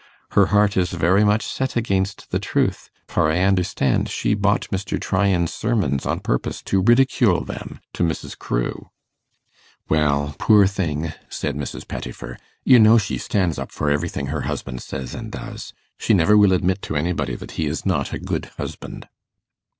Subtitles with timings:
[0.31, 4.99] 'Her heart is very much set against the truth, for I understand she bought Mr.
[4.99, 8.35] Tryan's sermons on purpose to ridicule them to Mrs.
[8.35, 8.89] Crewe.'
[9.89, 11.87] 'Well, poor thing,' said Mrs.
[11.87, 15.71] Pettifer, 'you know she stands up for everything her husband says and does.
[15.99, 19.07] She never will admit to anybody that he is not a good husband.